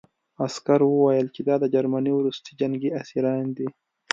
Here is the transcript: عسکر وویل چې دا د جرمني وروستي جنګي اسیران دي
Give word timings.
عسکر 0.45 0.79
وویل 0.85 1.27
چې 1.35 1.41
دا 1.47 1.55
د 1.59 1.65
جرمني 1.73 2.11
وروستي 2.15 2.51
جنګي 2.59 2.89
اسیران 3.01 3.45
دي 3.57 3.67